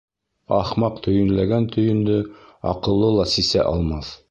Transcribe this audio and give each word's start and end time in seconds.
Ахмаҡ 0.59 0.97
төйөнләгән 1.07 1.67
төйөндө 1.77 2.17
аҡыллы 2.73 3.13
ла 3.21 3.29
сисә 3.37 3.71
алмаҫ. 3.77 4.13